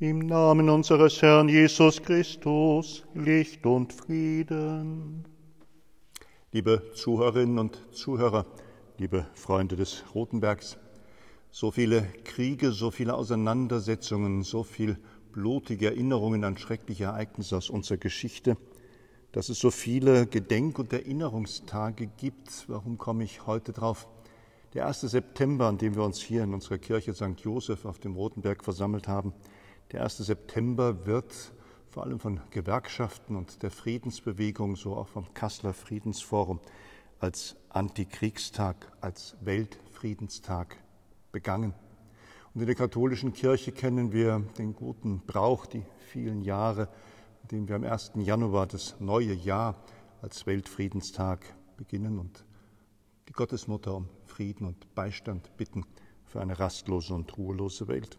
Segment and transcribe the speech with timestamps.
[0.00, 5.24] Im Namen unseres Herrn Jesus Christus, Licht und Frieden.
[6.52, 8.46] Liebe Zuhörerinnen und Zuhörer,
[8.96, 10.78] liebe Freunde des Rotenbergs,
[11.50, 14.98] so viele Kriege, so viele Auseinandersetzungen, so viel
[15.32, 18.56] blutige Erinnerungen an schreckliche Ereignisse aus unserer Geschichte,
[19.32, 22.66] dass es so viele Gedenk- und Erinnerungstage gibt.
[22.68, 24.06] Warum komme ich heute drauf?
[24.74, 25.00] Der 1.
[25.00, 27.40] September, an dem wir uns hier in unserer Kirche St.
[27.40, 29.32] Joseph auf dem Rotenberg versammelt haben,
[29.92, 30.18] der 1.
[30.18, 31.34] September wird
[31.88, 36.60] vor allem von Gewerkschaften und der Friedensbewegung, so auch vom Kasseler Friedensforum,
[37.18, 40.76] als Antikriegstag, als Weltfriedenstag
[41.32, 41.74] begangen.
[42.54, 45.82] Und in der katholischen Kirche kennen wir den guten Brauch, die
[46.12, 46.88] vielen Jahre,
[47.42, 48.12] in denen wir am 1.
[48.16, 49.82] Januar das neue Jahr
[50.20, 51.40] als Weltfriedenstag
[51.76, 52.44] beginnen und
[53.28, 55.84] die Gottesmutter um Frieden und Beistand bitten
[56.26, 58.18] für eine rastlose und ruhelose Welt.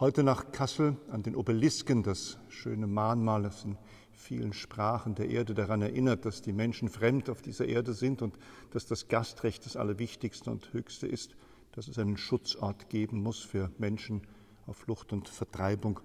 [0.00, 3.76] Heute nach Kassel an den Obelisken, das schöne Mahnmal, das in
[4.12, 8.38] vielen Sprachen der Erde daran erinnert, dass die Menschen fremd auf dieser Erde sind und
[8.70, 11.36] dass das Gastrecht das Allerwichtigste und Höchste ist,
[11.72, 14.22] dass es einen Schutzort geben muss für Menschen
[14.66, 16.00] auf Flucht und Vertreibung.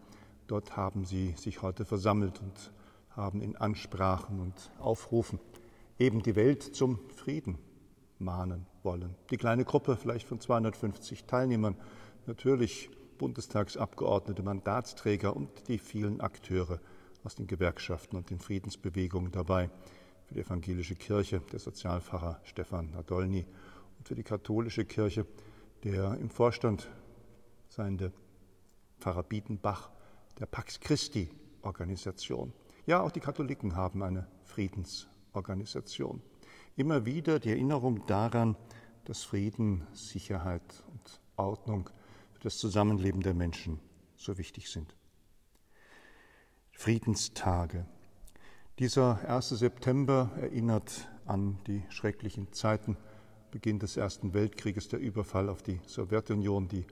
[0.47, 2.73] Dort haben sie sich heute versammelt und
[3.11, 5.39] haben in Ansprachen und Aufrufen
[5.99, 7.59] eben die Welt zum Frieden
[8.19, 9.15] mahnen wollen.
[9.31, 11.77] Die kleine Gruppe, vielleicht von 250 Teilnehmern,
[12.25, 16.79] natürlich Bundestagsabgeordnete, Mandatsträger und die vielen Akteure
[17.23, 19.69] aus den Gewerkschaften und den Friedensbewegungen dabei.
[20.25, 23.45] Für die evangelische Kirche der Sozialpfarrer Stefan Nadolny
[23.97, 25.25] und für die katholische Kirche
[25.83, 26.89] der im Vorstand
[27.69, 28.11] seiende
[28.99, 29.89] Pfarrer Biedenbach
[30.39, 31.29] der Pax Christi
[31.61, 32.53] Organisation.
[32.85, 36.21] Ja, auch die Katholiken haben eine Friedensorganisation.
[36.75, 38.55] Immer wieder die Erinnerung daran,
[39.05, 41.89] dass Frieden, Sicherheit und Ordnung
[42.45, 43.79] das Zusammenleben der Menschen
[44.15, 44.95] so wichtig sind.
[46.73, 47.87] Friedenstage.
[48.77, 49.49] Dieser 1.
[49.49, 52.97] September erinnert an die schrecklichen Zeiten,
[53.49, 56.85] Beginn des Ersten Weltkrieges, der Überfall auf die Sowjetunion, die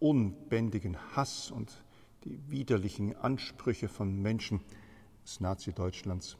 [0.00, 1.84] unbändigen Hass und
[2.24, 4.62] die widerlichen Ansprüche von Menschen
[5.22, 6.38] des Nazi-Deutschlands,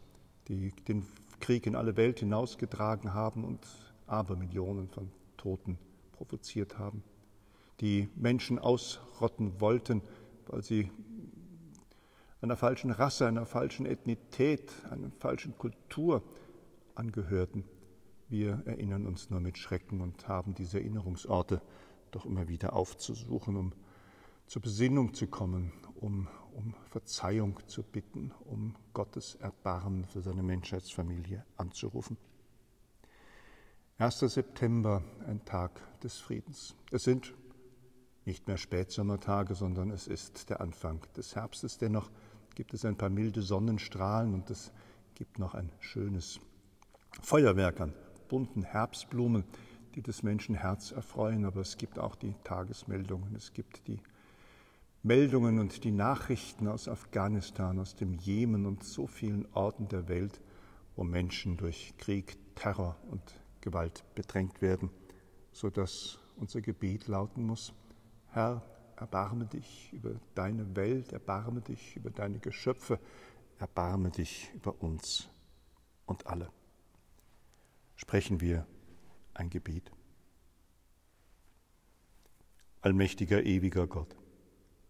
[0.49, 1.07] die den
[1.39, 3.65] Krieg in alle Welt hinausgetragen haben und
[4.09, 5.79] Abermillionen von Toten
[6.11, 7.05] provoziert haben
[7.81, 10.03] die Menschen ausrotten wollten,
[10.47, 10.91] weil sie
[12.41, 16.23] einer falschen Rasse, einer falschen Ethnität, einer falschen Kultur
[16.95, 17.65] angehörten.
[18.29, 21.61] Wir erinnern uns nur mit Schrecken und haben diese Erinnerungsorte
[22.11, 23.73] doch immer wieder aufzusuchen, um
[24.47, 31.45] zur Besinnung zu kommen, um, um Verzeihung zu bitten, um Gottes Erbarmen für seine Menschheitsfamilie
[31.57, 32.17] anzurufen.
[33.99, 34.21] 1.
[34.21, 36.77] September, ein Tag des Friedens.
[36.91, 37.33] Es sind
[38.27, 41.79] nicht mehr Spätsommertage, sondern es ist der Anfang des Herbstes.
[41.79, 42.11] Dennoch
[42.55, 44.73] gibt es ein paar milde Sonnenstrahlen und es
[45.15, 46.41] gibt noch ein schönes
[47.23, 47.95] Feuerwerk an
[48.29, 49.45] bunten Herbstblumen,
[49.95, 51.45] die des Menschen Herz erfreuen.
[51.45, 54.01] Aber es gibt auch die Tagesmeldungen, es gibt die
[55.03, 60.41] Meldungen und die Nachrichten aus Afghanistan, aus dem Jemen und so vielen Orten der Welt,
[60.97, 63.23] wo Menschen durch Krieg, Terror und
[63.61, 64.91] Gewalt bedrängt werden,
[65.53, 67.73] sodass unser Gebet lauten muss,
[68.37, 68.61] Herr,
[68.97, 73.01] erbarme dich über deine Welt, erbarme dich über deine Geschöpfe,
[73.59, 75.27] erbarme dich über uns
[76.05, 76.51] und alle.
[77.95, 78.67] Sprechen wir
[79.33, 79.91] ein Gebet.
[82.83, 84.15] Allmächtiger, ewiger Gott,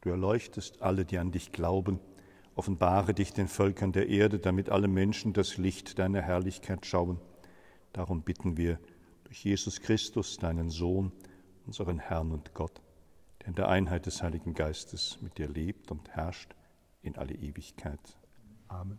[0.01, 2.01] du erleuchtest alle, die an dich glauben,
[2.57, 7.21] offenbare dich den Völkern der Erde, damit alle Menschen das Licht deiner Herrlichkeit schauen.
[7.93, 8.81] Darum bitten wir
[9.23, 11.13] durch Jesus Christus, deinen Sohn,
[11.65, 12.83] unseren Herrn und Gott
[13.47, 16.55] in der Einheit des Heiligen Geistes mit dir lebt und herrscht
[17.03, 18.01] in alle Ewigkeit.
[18.67, 18.99] Amen.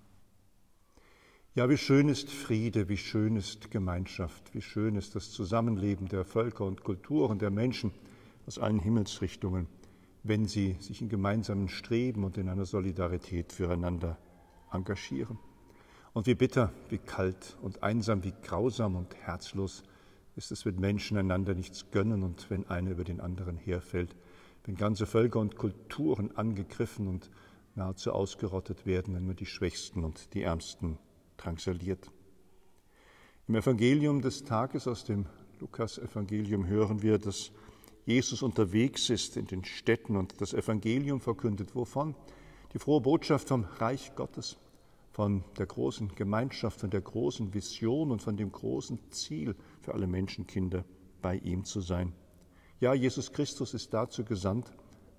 [1.53, 6.23] Ja, wie schön ist Friede, wie schön ist Gemeinschaft, wie schön ist das Zusammenleben der
[6.23, 7.91] Völker und Kulturen, der Menschen
[8.45, 9.67] aus allen Himmelsrichtungen,
[10.23, 14.17] wenn sie sich in gemeinsamen Streben und in einer Solidarität füreinander
[14.71, 15.39] engagieren.
[16.13, 19.83] Und wie bitter, wie kalt und einsam, wie grausam und herzlos
[20.35, 24.15] ist es, wenn Menschen einander nichts gönnen und wenn einer über den anderen herfällt
[24.67, 27.31] wenn ganze Völker und Kulturen angegriffen und
[27.75, 30.97] nahezu ausgerottet werden, wenn man die Schwächsten und die Ärmsten
[31.37, 32.11] drangsaliert.
[33.47, 35.25] Im Evangelium des Tages aus dem
[35.61, 37.51] Lukas-Evangelium hören wir, dass
[38.05, 41.73] Jesus unterwegs ist in den Städten und das Evangelium verkündet.
[41.73, 42.13] Wovon?
[42.73, 44.57] Die frohe Botschaft vom Reich Gottes,
[45.13, 50.07] von der großen Gemeinschaft, von der großen Vision und von dem großen Ziel für alle
[50.07, 50.83] Menschenkinder,
[51.21, 52.13] bei ihm zu sein.
[52.79, 54.71] Ja, Jesus Christus ist dazu gesandt,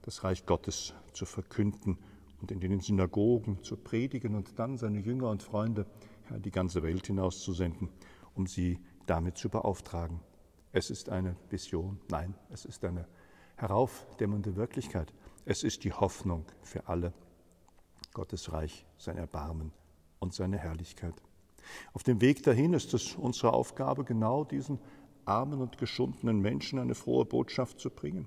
[0.02, 1.98] das Reich Gottes zu verkünden
[2.40, 5.84] und in den Synagogen zu predigen und dann seine Jünger und Freunde
[6.30, 7.88] in die ganze Welt hinauszusenden,
[8.36, 10.20] um sie damit zu beauftragen.
[10.70, 13.08] Es ist eine Vision, nein, es ist eine
[13.56, 15.12] heraufdämmernde Wirklichkeit.
[15.44, 17.12] Es ist die Hoffnung für alle.
[18.14, 19.72] Gottes Reich, sein Erbarmen
[20.20, 21.14] und seine Herrlichkeit.
[21.92, 24.78] Auf dem Weg dahin ist es unsere Aufgabe, genau diesen
[25.28, 28.26] armen und geschundenen Menschen eine frohe Botschaft zu bringen.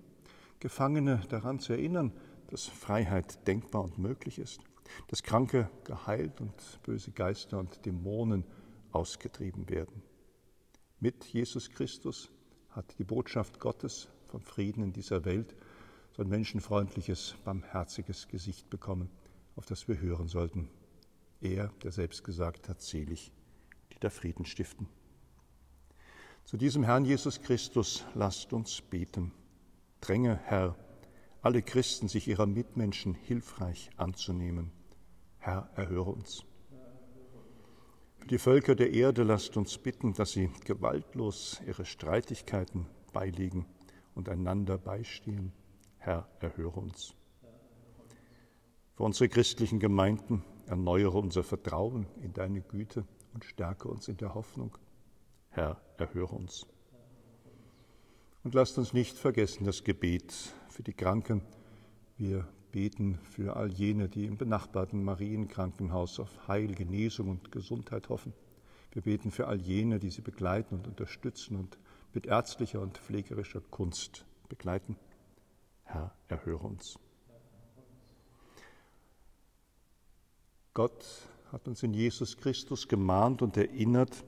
[0.60, 2.14] Gefangene daran zu erinnern,
[2.48, 4.62] dass Freiheit denkbar und möglich ist,
[5.08, 6.54] dass Kranke geheilt und
[6.84, 8.44] böse Geister und Dämonen
[8.92, 10.04] ausgetrieben werden.
[11.00, 12.30] Mit Jesus Christus
[12.70, 15.56] hat die Botschaft Gottes vom Frieden in dieser Welt
[16.16, 19.10] so ein menschenfreundliches, barmherziges Gesicht bekommen,
[19.56, 20.70] auf das wir hören sollten.
[21.40, 23.32] Er, der selbst gesagt hat, selig,
[23.92, 24.88] die da Frieden stiften.
[26.46, 29.32] Zu diesem Herrn Jesus Christus lasst uns beten.
[30.02, 30.76] Dränge, Herr,
[31.42, 34.72] alle Christen sich ihrer Mitmenschen hilfreich anzunehmen.
[35.38, 36.44] Herr, erhöre uns.
[38.18, 43.66] Für die Völker der Erde lasst uns bitten, dass sie gewaltlos ihre Streitigkeiten beilegen
[44.14, 45.54] und einander beistehen.
[45.98, 47.16] Herr, erhöre uns.
[48.96, 54.36] Für unsere christlichen Gemeinden erneuere unser Vertrauen in deine Güte und stärke uns in der
[54.36, 54.78] Hoffnung.
[55.54, 56.66] Herr, erhöre uns.
[58.44, 60.34] Und lasst uns nicht vergessen das Gebet
[60.70, 61.42] für die Kranken.
[62.18, 68.34] Wir beten für all jene, die im benachbarten Marienkrankenhaus auf Heil, Genesung und Gesundheit hoffen.
[68.94, 71.78] Wir beten für all jene, die sie begleiten und unterstützen und
[72.14, 74.96] mit ärztlicher und pflegerischer Kunst begleiten.
[75.84, 76.98] Herr, erhöre uns.
[80.74, 81.06] Gott
[81.52, 84.24] hat uns in Jesus Christus gemahnt und erinnert,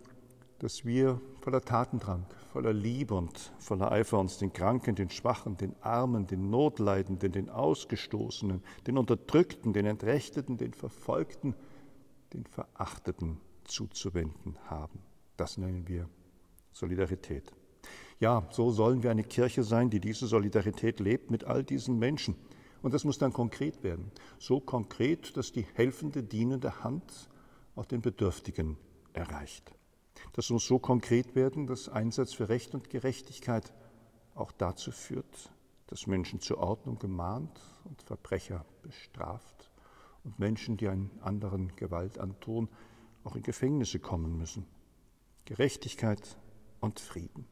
[0.59, 5.75] dass wir voller Tatendrang, voller Liebe und voller Eifer uns den Kranken, den Schwachen, den
[5.81, 11.55] Armen, den Notleidenden, den Ausgestoßenen, den Unterdrückten, den Entrechteten, den Verfolgten,
[12.33, 14.99] den Verachteten zuzuwenden haben.
[15.37, 16.07] Das nennen wir
[16.71, 17.51] Solidarität.
[18.19, 22.35] Ja, so sollen wir eine Kirche sein, die diese Solidarität lebt mit all diesen Menschen.
[22.81, 24.11] Und das muss dann konkret werden.
[24.39, 27.29] So konkret, dass die helfende, dienende Hand
[27.75, 28.77] auch den Bedürftigen
[29.13, 29.73] erreicht.
[30.33, 33.73] Das muss so konkret werden, dass Einsatz für Recht und Gerechtigkeit
[34.35, 35.51] auch dazu führt,
[35.87, 39.71] dass Menschen zur Ordnung gemahnt und Verbrecher bestraft
[40.23, 42.69] und Menschen, die einen anderen Gewalt antun,
[43.23, 44.65] auch in Gefängnisse kommen müssen.
[45.45, 46.37] Gerechtigkeit
[46.79, 47.45] und Frieden.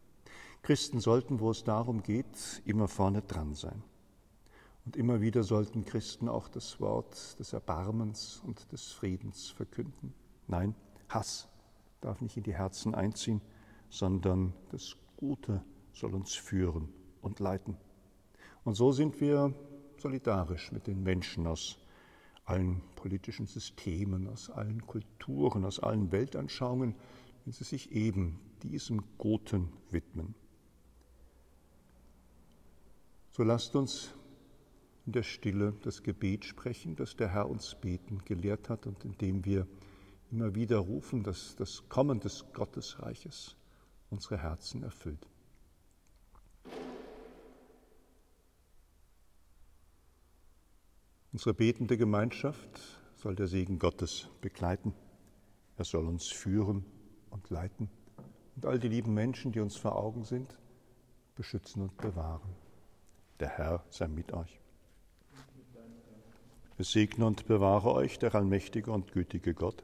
[0.63, 3.83] Christen sollten, wo es darum geht, immer vorne dran sein.
[4.85, 10.13] Und immer wieder sollten Christen auch das Wort des Erbarmens und des Friedens verkünden.
[10.47, 10.75] Nein,
[11.09, 11.50] Hass
[12.01, 13.41] darf nicht in die Herzen einziehen,
[13.89, 15.63] sondern das Gute
[15.93, 16.89] soll uns führen
[17.21, 17.77] und leiten.
[18.63, 19.53] Und so sind wir
[19.97, 21.77] solidarisch mit den Menschen aus
[22.45, 26.95] allen politischen Systemen, aus allen Kulturen, aus allen Weltanschauungen,
[27.45, 30.35] wenn sie sich eben diesem Guten widmen.
[33.31, 34.13] So lasst uns
[35.05, 39.17] in der Stille das Gebet sprechen, das der Herr uns beten gelehrt hat und in
[39.17, 39.67] dem wir
[40.31, 43.55] immer wieder rufen, dass das Kommen des Gottesreiches
[44.09, 45.27] unsere Herzen erfüllt.
[51.33, 52.81] Unsere betende Gemeinschaft
[53.15, 54.93] soll der Segen Gottes begleiten.
[55.77, 56.85] Er soll uns führen
[57.29, 57.89] und leiten
[58.55, 60.57] und all die lieben Menschen, die uns vor Augen sind,
[61.35, 62.55] beschützen und bewahren.
[63.39, 64.59] Der Herr sei mit euch.
[66.77, 69.83] Es segne und bewahre euch der allmächtige und gütige Gott,